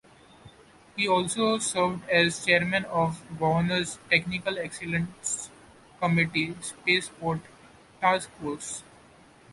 He 0.95 1.07
also 1.07 1.59
served 1.59 2.09
as 2.09 2.43
Chairman 2.43 2.85
of 2.85 3.21
the 3.27 3.35
Governor's 3.35 3.99
Technical 4.09 4.57
Excellence 4.57 5.51
Committee 5.99 6.55
Spaceport 6.59 7.41
Task 8.01 8.31
Force. 8.41 8.81